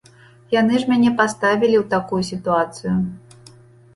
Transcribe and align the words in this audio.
Яны 0.53 0.79
ж 0.83 0.89
мяне 0.93 1.09
паставілі 1.19 1.75
ў 1.79 1.83
такую 1.93 2.21
сітуацыю. 2.31 2.95